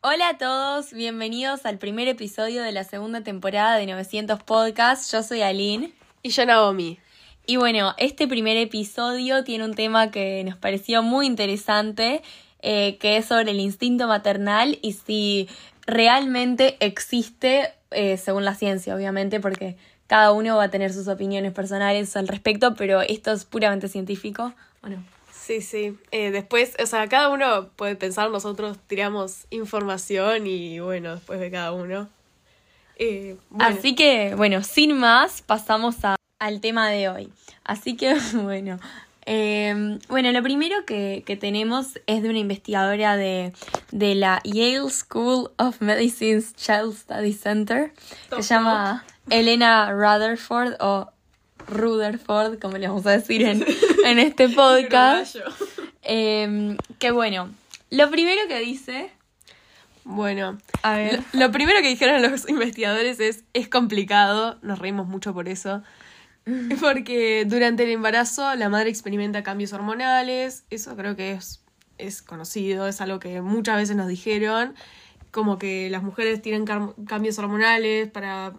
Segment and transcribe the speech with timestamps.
[0.00, 5.10] Hola a todos, bienvenidos al primer episodio de la segunda temporada de 900 Podcast.
[5.10, 5.92] Yo soy Aline.
[6.22, 7.00] Y yo Naomi.
[7.46, 12.22] Y bueno, este primer episodio tiene un tema que nos pareció muy interesante,
[12.62, 15.48] eh, que es sobre el instinto maternal y si
[15.84, 19.76] realmente existe, eh, según la ciencia, obviamente, porque
[20.06, 24.54] cada uno va a tener sus opiniones personales al respecto, pero esto es puramente científico,
[24.80, 25.17] ¿o no?
[25.48, 25.98] Sí, sí.
[26.10, 31.50] Eh, después, o sea, cada uno puede pensar, nosotros tiramos información y bueno, después de
[31.50, 32.06] cada uno.
[32.96, 35.96] Eh, Así que, bueno, sin más, pasamos
[36.38, 37.32] al tema de hoy.
[37.64, 38.78] Así que, bueno.
[39.24, 43.54] Em, bueno, lo primero que, tenemos es de una investigadora de,
[43.90, 47.94] de, la Yale School of Medicine's Child Study Center,
[48.28, 51.10] que se llama Elena Rutherford o
[51.68, 53.64] Rutherford, como le vamos a decir en,
[54.04, 55.36] en este podcast.
[56.02, 57.50] Em, que bueno,
[57.90, 59.10] lo primero que dice.
[60.04, 61.22] Bueno, a ver.
[61.32, 65.82] Lo, primero que dijeron los investigadores es: es complicado, nos reímos mucho por eso.
[66.80, 71.62] Porque durante el embarazo la madre experimenta cambios hormonales, eso creo que es,
[71.98, 74.74] es conocido, es algo que muchas veces nos dijeron,
[75.30, 78.54] como que las mujeres tienen cambios hormonales para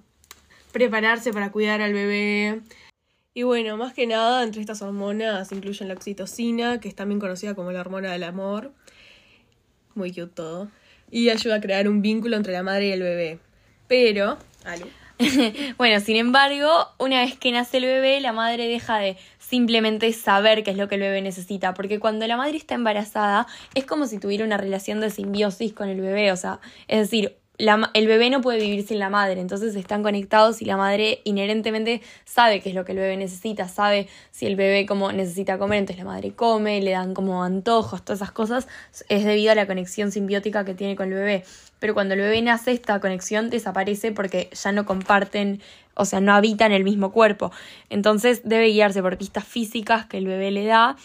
[0.71, 2.61] prepararse para cuidar al bebé.
[3.39, 7.55] Y bueno, más que nada, entre estas hormonas incluyen la oxitocina, que es también conocida
[7.55, 8.73] como la hormona del amor.
[9.95, 10.69] Muy cute todo.
[11.09, 13.39] Y ayuda a crear un vínculo entre la madre y el bebé.
[13.87, 14.37] Pero.
[15.77, 20.65] bueno, sin embargo, una vez que nace el bebé, la madre deja de simplemente saber
[20.65, 24.05] qué es lo que el bebé necesita, porque cuando la madre está embarazada es como
[24.05, 28.29] si tuviera una relación de simbiosis con el bebé, o sea, es decir, el bebé
[28.29, 32.69] no puede vivir sin la madre, entonces están conectados y la madre inherentemente sabe qué
[32.69, 36.09] es lo que el bebé necesita, sabe si el bebé como necesita comer, entonces la
[36.09, 38.67] madre come, le dan como antojos, todas esas cosas,
[39.09, 41.43] es debido a la conexión simbiótica que tiene con el bebé.
[41.79, 45.61] Pero cuando el bebé nace, esta conexión desaparece porque ya no comparten,
[45.95, 47.51] o sea, no habitan el mismo cuerpo.
[47.89, 50.95] Entonces debe guiarse por pistas físicas que el bebé le da,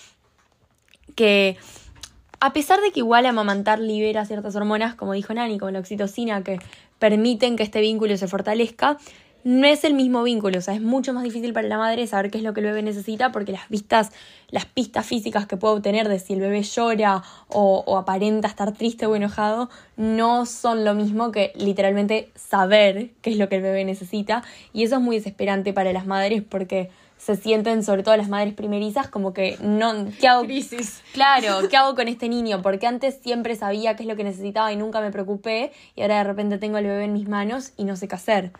[1.17, 1.57] que
[2.41, 6.43] a pesar de que igual amamantar libera ciertas hormonas, como dijo Nani, como la oxitocina,
[6.43, 6.59] que
[6.99, 8.99] permiten que este vínculo se fortalezca,
[9.45, 12.31] no es el mismo vínculo, o sea, es mucho más difícil para la madre saber
[12.31, 14.11] qué es lo que el bebé necesita porque las vistas,
[14.49, 18.73] las pistas físicas que puede obtener de si el bebé llora o, o, aparenta estar
[18.73, 19.69] triste o enojado
[19.99, 24.43] no son lo mismo que literalmente saber qué es lo que el bebé necesita.
[24.73, 26.89] Y eso es muy desesperante para las madres porque
[27.19, 30.07] se sienten, sobre todo las madres primerizas, como que no.
[30.21, 30.45] ¿Qué hago?
[30.45, 31.03] Crisis.
[31.13, 32.61] Claro, ¿qué hago con este niño?
[32.63, 36.19] Porque antes siempre sabía qué es lo que necesitaba y nunca me preocupé, y ahora
[36.19, 38.53] de repente tengo al bebé en mis manos y no sé qué hacer.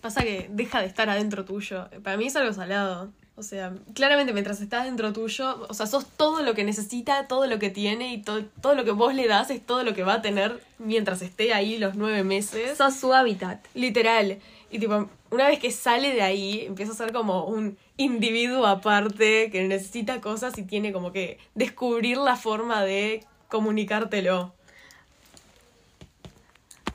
[0.00, 1.88] Pasa que deja de estar adentro tuyo.
[2.04, 3.10] Para mí es algo salado.
[3.38, 7.46] O sea, claramente mientras estás dentro tuyo, o sea, sos todo lo que necesita, todo
[7.46, 10.04] lo que tiene y todo, todo lo que vos le das es todo lo que
[10.04, 12.78] va a tener mientras esté ahí los nueve meses.
[12.78, 13.62] Sos su hábitat.
[13.74, 14.38] Literal.
[14.70, 19.50] Y tipo, una vez que sale de ahí, empieza a ser como un individuo aparte
[19.50, 24.55] que necesita cosas y tiene como que descubrir la forma de comunicártelo.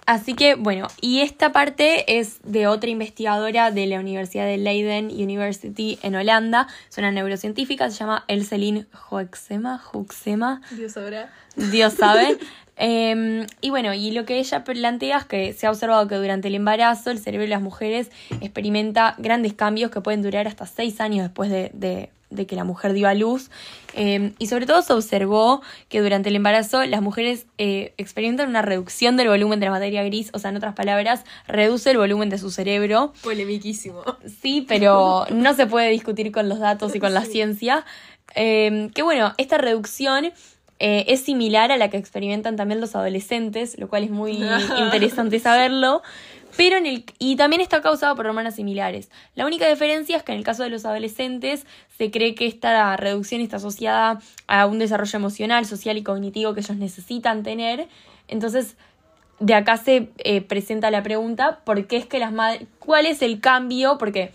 [0.05, 5.05] Así que bueno, y esta parte es de otra investigadora de la Universidad de Leiden
[5.05, 10.61] University en Holanda, es una neurocientífica, se llama Elseline Hoeksema, Hoeksema.
[10.71, 11.31] Dios sabrá.
[11.55, 12.37] Dios sabe.
[12.83, 16.47] Em, y bueno, y lo que ella plantea es que se ha observado que durante
[16.47, 20.99] el embarazo el cerebro de las mujeres experimenta grandes cambios que pueden durar hasta seis
[20.99, 22.09] años después de,
[22.47, 23.49] que la mujer dio a luz.
[23.93, 28.61] Em, y sobre todo se observó que durante el embarazo las mujeres eh, experimentan una
[28.61, 32.29] reducción del volumen de la materia gris, o sea, en otras palabras, reduce el volumen
[32.29, 33.13] de su cerebro.
[33.23, 34.03] Polemiquísimo.
[34.41, 37.85] Sí, pero no se puede discutir con los datos y con la ciencia.
[38.33, 40.31] Em, que bueno, esta reducción
[40.83, 44.31] eh, es similar a la que experimentan también los adolescentes, lo cual es muy
[44.79, 46.01] interesante saberlo.
[46.57, 49.09] Pero en el, y también está causado por hormonas similares.
[49.35, 51.65] La única diferencia es que en el caso de los adolescentes
[51.97, 56.61] se cree que esta reducción está asociada a un desarrollo emocional, social y cognitivo que
[56.61, 57.87] ellos necesitan tener.
[58.27, 58.75] Entonces,
[59.39, 63.21] de acá se eh, presenta la pregunta, ¿por qué es que las madres, cuál es
[63.21, 63.97] el cambio?
[63.97, 64.31] Porque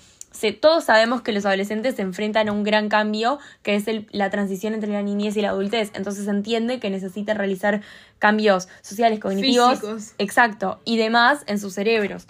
[0.60, 4.74] todos sabemos que los adolescentes se enfrentan a un gran cambio, que es la transición
[4.74, 5.90] entre la niñez y la adultez.
[5.94, 7.82] Entonces se entiende que necesitan realizar
[8.18, 9.80] cambios sociales, cognitivos,
[10.18, 12.26] exacto, y demás en sus cerebros.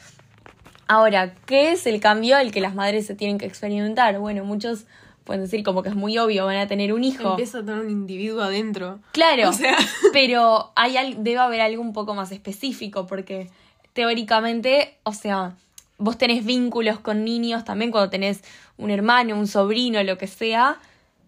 [0.88, 4.18] Ahora, ¿qué es el cambio al que las madres se tienen que experimentar?
[4.20, 4.86] Bueno, muchos
[5.24, 7.30] pueden decir como que es muy obvio, van a tener un hijo.
[7.30, 9.00] Empieza a tener un individuo adentro.
[9.12, 9.50] Claro,
[10.12, 13.50] pero hay, debe haber algo un poco más específico, porque
[13.92, 15.56] teóricamente, o sea,
[15.98, 18.42] vos tenés vínculos con niños también cuando tenés
[18.76, 20.78] un hermano, un sobrino, lo que sea,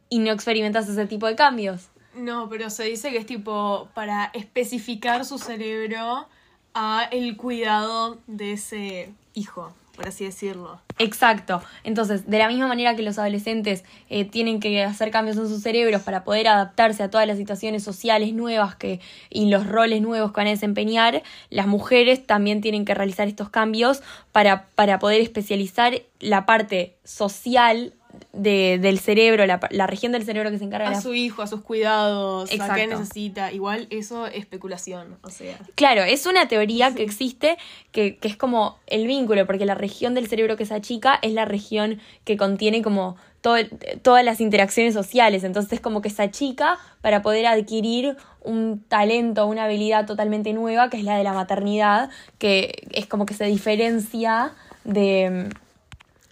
[0.09, 1.88] y no experimentas ese tipo de cambios.
[2.15, 6.26] No, pero se dice que es tipo para especificar su cerebro
[6.75, 10.81] a el cuidado de ese hijo por así decirlo.
[11.00, 11.61] Exacto.
[11.83, 15.61] Entonces, de la misma manera que los adolescentes eh, tienen que hacer cambios en sus
[15.61, 20.31] cerebros para poder adaptarse a todas las situaciones sociales nuevas que, y los roles nuevos
[20.31, 24.00] que van a desempeñar, las mujeres también tienen que realizar estos cambios
[24.31, 27.95] para, para poder especializar la parte social
[28.32, 31.43] de, del cerebro, la, la, región del cerebro que se encarga a de su hijo,
[31.43, 33.53] a sus cuidados, a qué necesita.
[33.53, 35.59] Igual eso es especulación, o sea.
[35.75, 37.59] Claro, es una teoría que existe
[37.93, 41.32] que, que, es como el vínculo, porque la región del cerebro que se achica es
[41.32, 43.56] la región que contiene como todo,
[44.03, 45.44] todas las interacciones sociales.
[45.44, 50.91] Entonces es como que se achica para poder adquirir un talento, una habilidad totalmente nueva,
[50.91, 54.53] que es la de la maternidad, que es como que se diferencia
[54.85, 55.49] de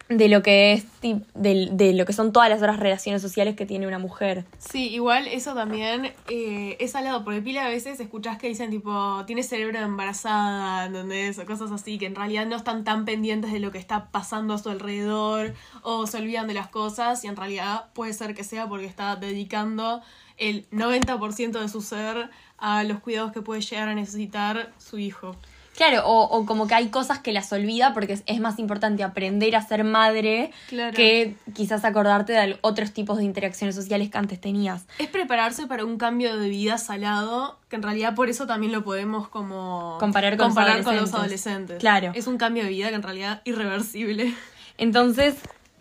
[0.08, 3.66] de lo que es de, de, lo que son todas las otras relaciones sociales que
[3.66, 4.44] tiene una mujer.
[4.58, 9.24] Sí, igual eso también eh, es alado, porque pila a veces escuchas que dicen tipo,
[9.26, 11.38] tiene cerebro embarazada, ¿entendés?
[11.38, 14.54] O cosas así, que en realidad no están tan pendientes de lo que está pasando
[14.54, 18.44] a su alrededor, o se olvidan de las cosas, y en realidad puede ser que
[18.44, 20.02] sea porque está dedicando
[20.36, 25.36] el 90% de su ser a los cuidados que puede llegar a necesitar su hijo.
[25.76, 29.60] Claro, o, como que hay cosas que las olvida porque es, más importante aprender a
[29.60, 34.86] ser madre que quizás acordarte de otros tipos de interacciones sociales que antes tenías.
[34.98, 38.84] Es prepararse para un cambio de vida salado, que en realidad por eso también lo
[38.84, 41.78] podemos como comparar con, los, adolescentes.
[41.78, 42.12] Claro.
[42.14, 44.34] Es un cambio de vida que en realidad es irreversible.
[44.78, 45.34] Entonces,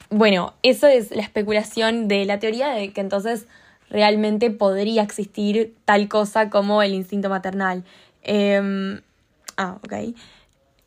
[0.09, 3.48] bueno, eso es la especulación de la teoría de que entonces
[3.89, 7.86] realmente podría existir tal cosa como el instinto maternal.
[8.24, 9.00] Eh,
[9.57, 10.16] Ah, ok.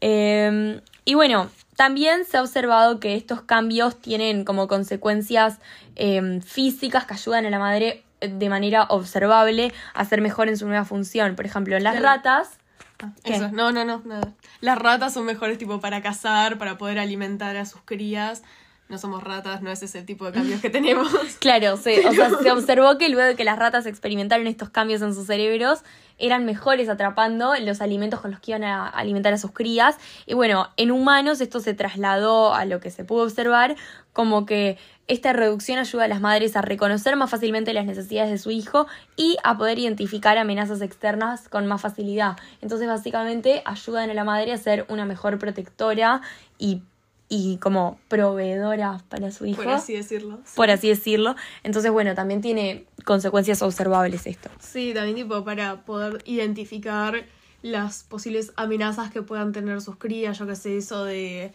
[0.00, 5.58] Em, y bueno, también se ha observado que estos cambios tienen como consecuencias
[5.96, 10.56] em, físicas que ayudan a la madre eh, de manera observable a ser mejor en
[10.56, 11.34] su nueva función.
[11.34, 12.58] Por ejemplo, en las ratas.
[13.00, 14.32] Ah, eso, no, no, no, nada.
[14.60, 18.42] Las ratas son mejores tipo para cazar, para poder alimentar a sus crías
[18.88, 21.08] no somos ratas, no es ese tipo de cambios que tenemos.
[21.40, 25.02] Claro, se, o sea, se observó que luego de que las ratas experimentaron estos cambios
[25.02, 25.84] en sus cerebros,
[26.18, 29.96] eran mejores atrapando los alimentos con los que iban a alimentar a sus crías.
[30.26, 33.76] Y bueno, en humanos esto se trasladó a lo que se pudo observar,
[34.12, 38.38] como que esta reducción ayuda a las madres a reconocer más fácilmente las necesidades de
[38.38, 38.86] su hijo
[39.16, 42.36] y a poder identificar amenazas externas con más facilidad.
[42.60, 46.20] Entonces, básicamente, ayudan a la madre a ser una mejor protectora
[46.58, 46.82] y
[47.28, 49.62] y como proveedora para su hijo.
[49.62, 50.40] Por así decirlo.
[50.54, 51.36] Por así decirlo.
[51.62, 54.50] Entonces, bueno, también tiene consecuencias observables esto.
[54.60, 57.24] Sí, también tipo para poder identificar
[57.62, 61.52] las posibles amenazas que puedan tener sus crías, yo qué sé, eso de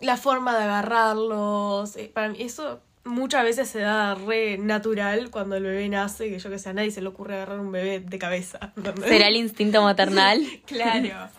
[0.00, 1.96] la forma de agarrarlos.
[1.96, 6.38] Eh, para mí eso muchas veces se da re natural cuando el bebé nace, que
[6.38, 8.72] yo que sé, a nadie se le ocurre agarrar un bebé de cabeza.
[9.04, 10.44] ¿Será el instinto maternal?
[10.66, 11.30] claro.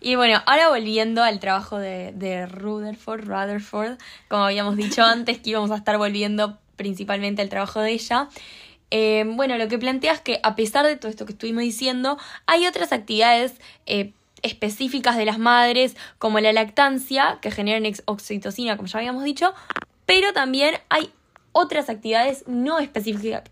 [0.00, 3.98] Y bueno, ahora volviendo al trabajo de, de Rutherford, Rutherford,
[4.28, 8.28] como habíamos dicho antes, que íbamos a estar volviendo principalmente al trabajo de ella.
[8.90, 12.18] Eh, bueno, lo que plantea es que a pesar de todo esto que estuvimos diciendo,
[12.46, 13.54] hay otras actividades
[13.86, 19.54] eh, específicas de las madres, como la lactancia, que generan oxitocina, como ya habíamos dicho,
[20.06, 21.12] pero también hay
[21.52, 23.42] otras actividades no específicas,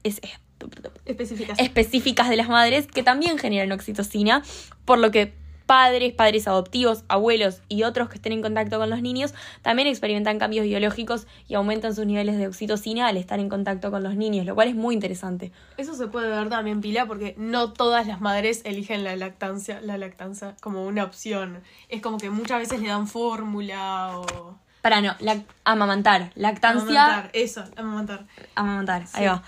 [1.04, 1.58] específicas.
[1.58, 4.42] específicas de las madres que también generan oxitocina,
[4.84, 5.34] por lo que
[5.68, 10.38] padres, padres adoptivos, abuelos y otros que estén en contacto con los niños también experimentan
[10.38, 14.46] cambios biológicos y aumentan sus niveles de oxitocina al estar en contacto con los niños,
[14.46, 15.52] lo cual es muy interesante.
[15.76, 19.98] Eso se puede ver también, Pila, porque no todas las madres eligen la lactancia, la
[19.98, 21.62] lactancia como una opción.
[21.90, 24.56] Es como que muchas veces le dan fórmula o...
[24.80, 26.30] Para no, la, amamantar.
[26.34, 27.04] Lactancia.
[27.04, 28.26] Amamantar, eso, amamantar.
[28.54, 29.42] Amamantar, ahí va.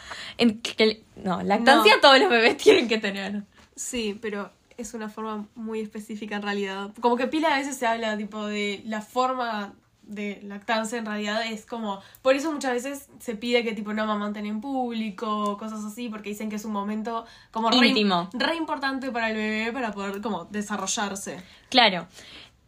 [1.16, 3.44] no, lactancia todos los bebés tienen que tener.
[3.74, 4.50] Sí, pero
[4.82, 6.90] es una forma muy específica en realidad.
[7.00, 9.74] Como que pila a veces se habla tipo de la forma
[10.10, 14.02] de lactancia en realidad es como por eso muchas veces se pide que tipo no
[14.02, 18.28] amamanten en público cosas así porque dicen que es un momento como íntimo.
[18.32, 21.40] re, importante para el bebé para poder como desarrollarse.
[21.68, 22.08] Claro.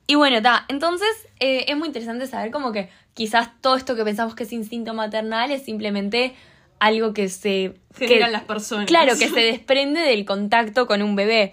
[0.07, 1.09] Y bueno da entonces
[1.41, 4.95] eh, es muy interesante saber como que quizás todo esto que pensamos que es instinto
[4.95, 6.37] maternal es simplemente
[6.83, 7.75] algo que se...
[7.95, 8.87] Generan las personas.
[8.87, 11.53] Claro, que se desprende del contacto con un bebé.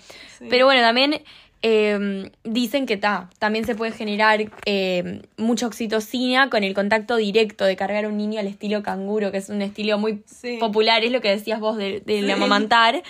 [0.50, 1.22] Pero bueno, también
[1.62, 7.66] em, dicen que ta, también se puede generar em, mucha oxitocina con el contacto directo
[7.66, 10.24] de cargar a un niño al estilo canguro, que es un estilo muy
[10.60, 13.04] popular, es lo que decías vos de, de amamantar,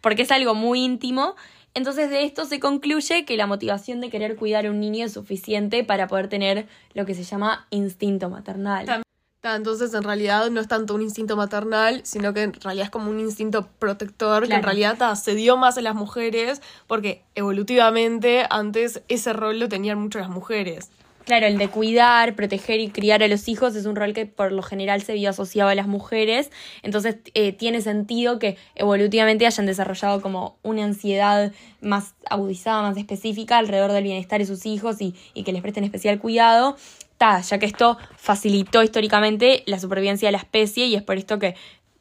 [0.00, 1.34] porque es algo muy íntimo.
[1.72, 5.14] Entonces de esto se concluye que la motivación de querer cuidar a un niño es
[5.14, 9.03] suficiente para poder tener lo que se llama instinto maternal.
[9.44, 13.10] Entonces, en realidad no es tanto un instinto maternal, sino que en realidad es como
[13.10, 19.02] un instinto protector, que en realidad se dio más en las mujeres, porque evolutivamente antes
[19.08, 20.90] ese rol lo tenían mucho las mujeres.
[21.24, 24.52] Claro, el de cuidar, proteger y criar a los hijos es un rol que por
[24.52, 26.50] lo general se vio asociado a las mujeres,
[26.82, 33.56] entonces eh, tiene sentido que evolutivamente hayan desarrollado como una ansiedad más agudizada, más específica
[33.56, 36.76] alrededor del bienestar de sus hijos y, y que les presten especial cuidado,
[37.18, 41.38] ta, ya que esto facilitó históricamente la supervivencia de la especie y es por esto
[41.38, 41.54] que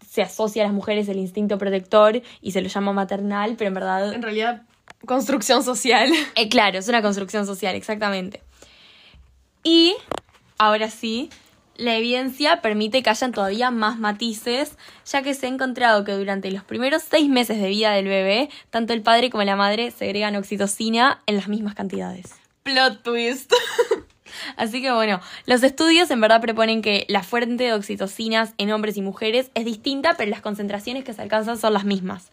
[0.10, 3.74] se asocia a las mujeres el instinto protector y se lo llama maternal, pero en
[3.74, 4.14] verdad...
[4.14, 4.64] En realidad,
[5.06, 6.12] construcción social.
[6.36, 8.42] Eh, claro, es una construcción social, exactamente.
[9.64, 9.96] Y
[10.58, 11.30] ahora sí,
[11.76, 16.52] la evidencia permite que hayan todavía más matices, ya que se ha encontrado que durante
[16.52, 20.36] los primeros seis meses de vida del bebé, tanto el padre como la madre segregan
[20.36, 22.36] oxitocina en las mismas cantidades.
[22.64, 23.52] Plot twist.
[24.58, 28.98] Así que bueno, los estudios en verdad proponen que la fuente de oxitocinas en hombres
[28.98, 32.32] y mujeres es distinta, pero las concentraciones que se alcanzan son las mismas.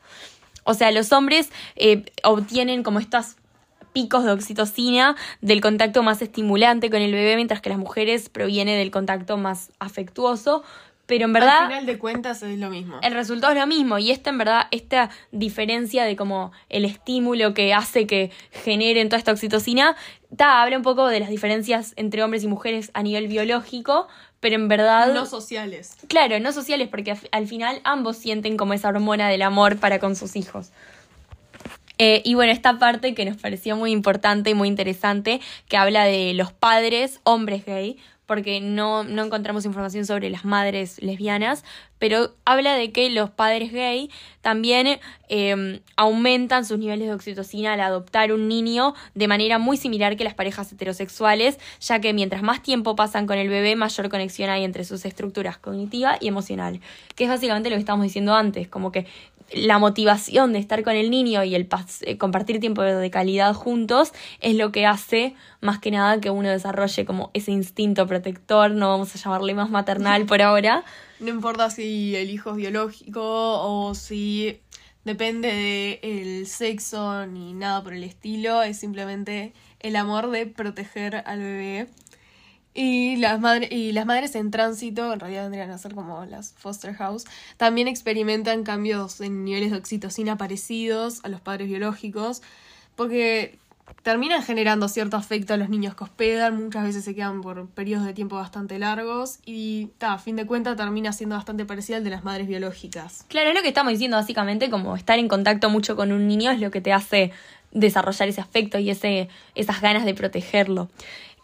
[0.65, 3.37] O sea, los hombres eh, obtienen como estas
[3.93, 8.77] picos de oxitocina del contacto más estimulante con el bebé, mientras que las mujeres proviene
[8.77, 10.63] del contacto más afectuoso.
[11.07, 11.63] Pero en verdad.
[11.63, 13.01] Al final de cuentas es lo mismo.
[13.03, 13.99] El resultado es lo mismo.
[13.99, 19.19] Y esta, en verdad, esta diferencia de como el estímulo que hace que generen toda
[19.19, 19.97] esta oxitocina,
[20.37, 24.09] ta, habla un poco de las diferencias entre hombres y mujeres a nivel biológico,
[24.41, 25.13] pero en verdad...
[25.13, 25.97] No sociales.
[26.09, 30.17] Claro, no sociales, porque al final ambos sienten como esa hormona del amor para con
[30.17, 30.71] sus hijos.
[31.99, 36.05] Eh, y bueno, esta parte que nos pareció muy importante y muy interesante, que habla
[36.05, 37.99] de los padres, hombres gay,
[38.31, 41.65] porque no, no encontramos información sobre las madres lesbianas,
[41.99, 44.09] pero habla de que los padres gay
[44.41, 50.17] también em, aumentan sus niveles de oxitocina al adoptar un niño de manera muy similar
[50.17, 54.49] que las parejas heterosexuales, ya que mientras más tiempo pasan con el bebé, mayor conexión
[54.49, 56.81] hay entre sus estructuras cognitiva y emocional,
[57.17, 59.07] que es básicamente lo que estábamos diciendo antes, como que
[59.53, 61.69] la motivación de estar con el niño y el
[62.03, 66.49] eh, compartir tiempo de calidad juntos es lo que hace más que nada que uno
[66.49, 70.85] desarrolle como ese instinto protector, no vamos a llamarle más maternal por ahora.
[71.21, 74.59] No importa si el hijo es biológico o si
[75.05, 81.41] depende del sexo ni nada por el estilo, es simplemente el amor de proteger al
[81.41, 81.89] bebé
[82.73, 86.53] y las, madres y las madres en tránsito, en realidad vendrían a ser como las
[86.53, 87.25] foster house,
[87.57, 92.43] también experimentan cambios en niveles de oxitocina parecidos a los padres biológicos,
[92.95, 93.59] porque
[94.03, 98.07] terminan generando cierto afecto a los niños que hospedan, muchas veces se quedan por periodos
[98.07, 102.11] de tiempo bastante largos y a fin de cuentas termina siendo bastante parecido al de
[102.11, 103.25] las madres biológicas.
[103.29, 106.51] Claro, es lo que estamos diciendo básicamente, como estar en contacto mucho con un niño
[106.51, 107.33] es lo que te hace
[107.73, 110.89] desarrollar ese afecto y ese, esas ganas de protegerlo.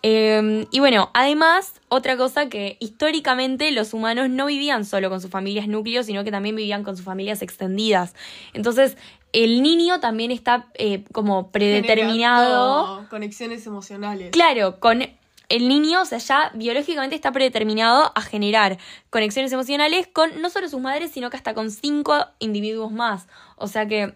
[0.08, 5.32] Em, y bueno, además, otra cosa que históricamente los humanos no vivían solo con sus
[5.32, 8.14] familias núcleos, sino que también vivían con sus familias extendidas.
[8.52, 8.96] Entonces,
[9.32, 13.04] el niño también está eh, como predeterminado.
[13.10, 14.30] conexiones emocionales.
[14.30, 15.02] Claro, con
[15.48, 18.78] el niño, o sea, ya biológicamente está predeterminado a generar
[19.10, 23.26] conexiones emocionales con no solo sus madres, sino que hasta con cinco individuos más.
[23.56, 24.14] O sea que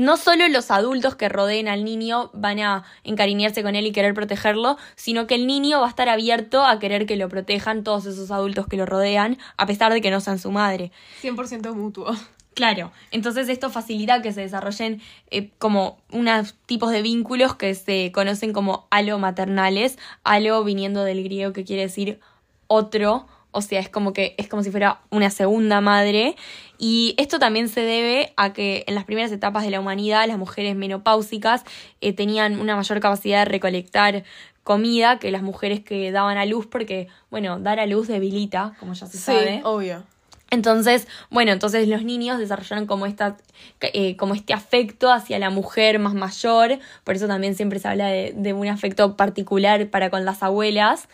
[0.00, 4.14] no solo los adultos que rodeen al niño van a encariñarse con él y querer
[4.14, 8.06] protegerlo, sino que el niño va a estar abierto a querer que lo protejan todos
[8.06, 10.90] esos adultos que lo rodean, a pesar de que no sean su madre.
[11.22, 12.16] 100% mutuo.
[12.54, 18.10] Claro, entonces esto facilita que se desarrollen eh, como unos tipos de vínculos que se
[18.10, 22.20] conocen como alomaternales, alo viniendo del griego que quiere decir
[22.68, 26.36] otro o sea, es como que es como si fuera una segunda madre.
[26.78, 30.38] Y esto también se debe a que en las primeras etapas de la humanidad las
[30.38, 31.64] mujeres menopáusicas
[32.00, 34.24] eh, tenían una mayor capacidad de recolectar
[34.62, 38.94] comida que las mujeres que daban a luz, porque, bueno, dar a luz debilita, como
[38.94, 39.60] ya se sí, sabe.
[39.64, 40.04] obvio.
[40.50, 43.36] Entonces, bueno, entonces los niños desarrollaron como, esta,
[43.80, 48.08] eh, como este afecto hacia la mujer más mayor, por eso también siempre se habla
[48.08, 51.08] de, de un afecto particular para con las abuelas,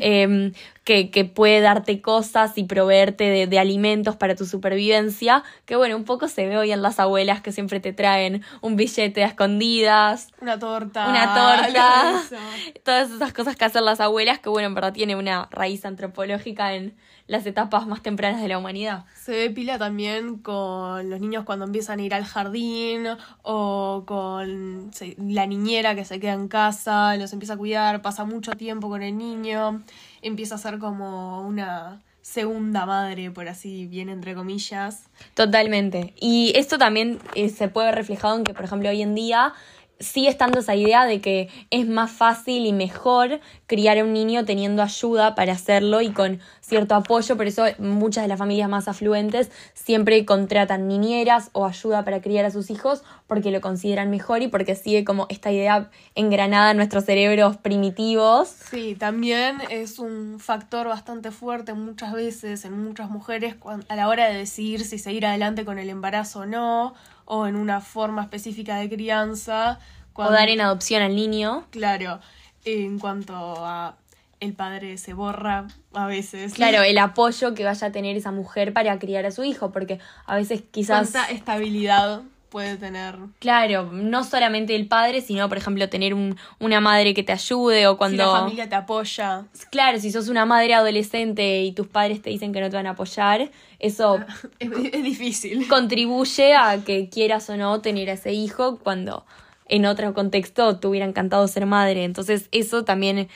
[0.00, 0.52] Em,
[0.84, 5.96] que, que, puede darte cosas y proveerte de, de, alimentos para tu supervivencia, que bueno,
[5.96, 9.28] un poco se ve hoy en las abuelas que siempre te traen un billete a
[9.28, 12.22] escondidas, una torta, una torta,
[12.84, 16.74] todas esas cosas que hacen las abuelas, que bueno, en verdad tiene una raíz antropológica
[16.74, 16.96] en
[17.32, 19.06] las etapas más tempranas de la humanidad.
[19.14, 23.06] Se ve pila también con los niños cuando empiezan a ir al jardín
[23.40, 28.52] o con la niñera que se queda en casa, los empieza a cuidar, pasa mucho
[28.52, 29.82] tiempo con el niño,
[30.20, 35.04] empieza a ser como una segunda madre, por así bien entre comillas.
[35.32, 36.12] Totalmente.
[36.20, 39.54] Y esto también eh, se puede ver reflejado en que, por ejemplo, hoy en día
[40.02, 44.44] sigue estando esa idea de que es más fácil y mejor criar a un niño
[44.44, 48.88] teniendo ayuda para hacerlo y con cierto apoyo, por eso muchas de las familias más
[48.88, 54.42] afluentes siempre contratan niñeras o ayuda para criar a sus hijos porque lo consideran mejor
[54.42, 58.48] y porque sigue como esta idea engranada en nuestros cerebros primitivos.
[58.48, 63.56] Sí, también es un factor bastante fuerte muchas veces en muchas mujeres
[63.88, 66.94] a la hora de decidir si seguir adelante con el embarazo o no,
[67.34, 69.78] o en una forma específica de crianza.
[70.12, 71.64] O dar en adopción al niño.
[71.70, 72.20] Claro,
[72.66, 73.96] en cuanto a
[74.38, 76.52] el padre se borra a veces.
[76.52, 79.98] Claro, el apoyo que vaya a tener esa mujer para criar a su hijo, porque
[80.26, 81.10] a veces quizás...
[81.10, 82.20] Cuánta estabilidad
[82.52, 83.16] puede tener.
[83.38, 87.86] Claro, no solamente el padre, sino, por ejemplo, tener un, una madre que te ayude
[87.86, 88.22] o cuando...
[88.22, 89.46] Si la familia te apoya.
[89.70, 92.86] Claro, si sos una madre adolescente y tus padres te dicen que no te van
[92.86, 94.20] a apoyar, eso...
[94.58, 95.66] es, es difícil.
[95.66, 99.24] Contribuye a que quieras o no tener a ese hijo cuando
[99.66, 102.04] en otro contexto te hubiera encantado ser madre.
[102.04, 103.28] Entonces eso también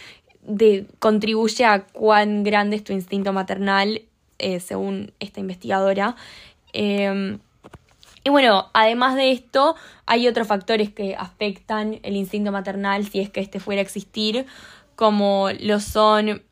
[0.43, 4.03] de, contribuye a cuán grande es tu instinto maternal,
[4.39, 6.17] eh, según esta investigadora.
[6.75, 7.39] Em,
[8.27, 13.31] y bueno, además de esto, hay otros factores que afectan el instinto maternal si es
[13.31, 14.47] que este fuera a existir,
[14.97, 16.43] como lo son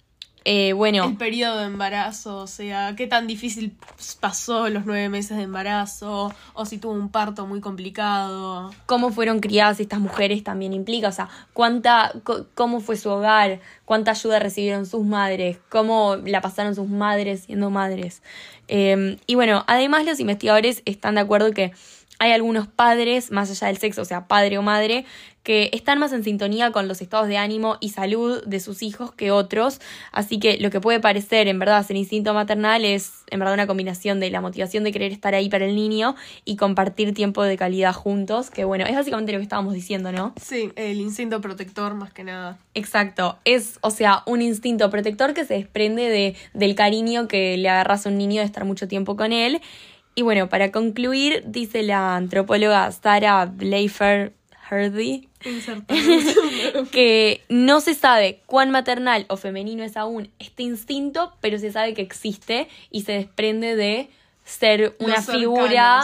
[0.47, 1.05] eh, bueno.
[1.05, 3.75] El periodo de embarazo, o sea, qué tan difícil
[4.21, 8.71] pasó los nueve meses de embarazo, o si tuvo un parto muy complicado.
[8.85, 12.13] Cómo fueron criadas estas mujeres también implica, o sea, cuánta,
[12.55, 17.71] cómo fue su hogar, cuánta ayuda recibieron sus madres, cómo la pasaron sus madres siendo
[17.71, 18.23] madres.
[18.69, 21.73] Em, y bueno, además los investigadores están de acuerdo que
[22.19, 25.05] hay algunos padres, más allá del sexo, o sea, padre o madre,
[25.45, 29.13] que están más en sintonía con los estados de ánimo y salud de sus hijos
[29.13, 29.79] que otros.
[30.11, 33.67] Así que lo que puede parecer, en verdad, ser instinto maternal es, en verdad, una
[33.67, 36.17] combinación de la motivación de querer estar ahí para el niño
[36.47, 40.33] y compartir tiempo de calidad juntos, que bueno, es básicamente lo que estábamos diciendo, ¿no?
[40.41, 42.59] Sí, el instinto protector más que nada.
[42.73, 47.69] Exacto, es, o sea, un instinto protector que se desprende de, del cariño que le
[47.69, 49.61] agarras a un niño de estar mucho tiempo con él.
[50.15, 54.33] Y bueno, para concluir, dice la antropóloga Sarah Bleifer
[54.69, 55.29] Hardy
[56.93, 61.95] que no se sabe cuán maternal o femenino es aún este instinto, pero se sabe
[61.95, 64.11] que existe y se desprende de
[64.45, 66.03] ser una figura,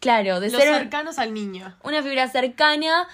[0.00, 1.74] claro, de Los ser cercanos al niño.
[1.82, 3.08] Una figura cercana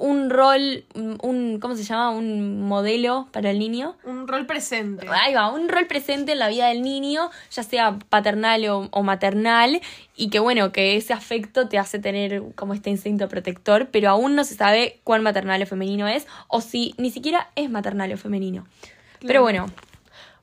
[0.00, 2.08] un rol, un, ¿cómo se llama?
[2.10, 3.98] Un modelo para el niño.
[4.04, 5.06] Un rol presente.
[5.10, 9.82] Ahí va, un rol presente en la vida del niño, ya sea paternal o, maternal,
[10.16, 14.34] y que bueno, que ese afecto te hace tener como este instinto protector, pero aún
[14.34, 18.16] no se sabe cuán maternal o femenino es, o si ni siquiera es maternal o
[18.16, 18.66] femenino.
[19.20, 19.66] Pero bueno.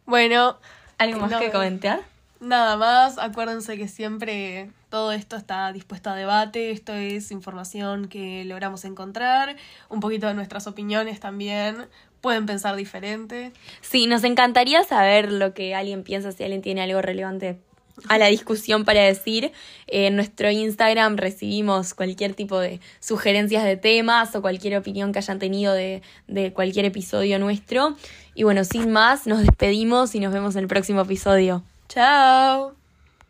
[0.06, 0.58] Bueno.
[1.00, 2.02] ¿Algo más que comentar?
[2.40, 8.46] Nada más, acuérdense que siempre todo esto está dispuesto a debate, esto es información que
[8.46, 9.56] logramos encontrar,
[9.90, 11.88] un poquito de nuestras opiniones también,
[12.22, 13.52] pueden pensar diferente.
[13.82, 17.60] Sí, nos encantaría saber lo que alguien piensa, si alguien tiene algo relevante
[18.08, 19.52] a la discusión para decir.
[19.88, 25.40] En nuestro Instagram recibimos cualquier tipo de sugerencias de temas o cualquier opinión que hayan
[25.40, 27.96] tenido de, de cualquier episodio nuestro.
[28.36, 31.64] Y bueno, sin más, nos despedimos y nos vemos en el próximo episodio.
[31.90, 32.77] Chao.